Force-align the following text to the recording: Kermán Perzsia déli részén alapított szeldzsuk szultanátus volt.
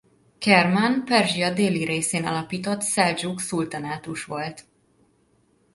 Kermán 0.37 1.03
Perzsia 1.05 1.53
déli 1.53 1.83
részén 1.85 2.25
alapított 2.25 2.81
szeldzsuk 2.81 3.39
szultanátus 3.39 4.25
volt. 4.25 4.67